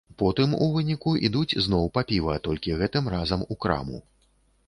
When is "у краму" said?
3.57-4.01